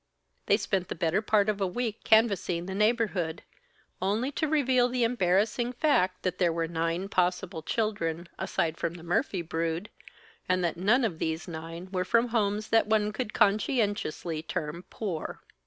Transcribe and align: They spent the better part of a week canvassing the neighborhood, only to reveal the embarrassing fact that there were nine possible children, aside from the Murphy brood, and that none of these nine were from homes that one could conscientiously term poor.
They 0.47 0.57
spent 0.57 0.87
the 0.87 0.95
better 0.95 1.21
part 1.21 1.47
of 1.47 1.61
a 1.61 1.67
week 1.67 2.03
canvassing 2.03 2.65
the 2.65 2.73
neighborhood, 2.73 3.43
only 4.01 4.31
to 4.31 4.47
reveal 4.47 4.89
the 4.89 5.03
embarrassing 5.03 5.73
fact 5.73 6.23
that 6.23 6.39
there 6.39 6.51
were 6.51 6.67
nine 6.67 7.07
possible 7.07 7.61
children, 7.61 8.27
aside 8.39 8.77
from 8.77 8.95
the 8.95 9.03
Murphy 9.03 9.43
brood, 9.43 9.91
and 10.49 10.63
that 10.63 10.75
none 10.75 11.05
of 11.05 11.19
these 11.19 11.47
nine 11.47 11.87
were 11.91 12.03
from 12.03 12.29
homes 12.29 12.69
that 12.69 12.87
one 12.87 13.11
could 13.11 13.35
conscientiously 13.35 14.41
term 14.41 14.85
poor. 14.89 15.43